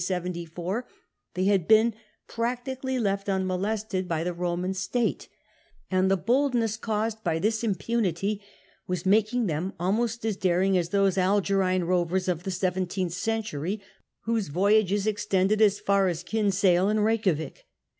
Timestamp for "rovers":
11.83-12.27